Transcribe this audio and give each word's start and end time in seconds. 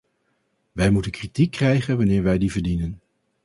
Wij 0.71 0.89
moeten 0.91 1.11
kritiek 1.11 1.51
krijgen 1.51 1.97
wanneer 1.97 2.23
wij 2.23 2.37
die 2.37 2.51
verdienen. 2.51 3.01